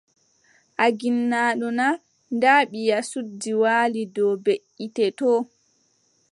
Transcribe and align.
A 0.83 0.85
ginnaaɗo 0.99 1.67
naa, 1.77 1.95
ndaa 2.35 2.61
ɓiya 2.71 2.97
suddi 3.09 3.51
waali 3.61 4.01
dow 4.15 4.31
beʼitte 4.45 5.05
too. 5.17 5.37